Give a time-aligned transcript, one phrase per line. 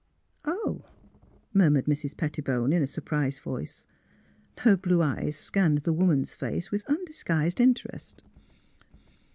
[0.45, 0.83] "Oh!"
[1.53, 2.17] murmured Mrs.
[2.17, 3.85] Pettibone in a sur prised voice.
[4.57, 8.23] Her blue eyes scanned the woman's face with undisguised interest.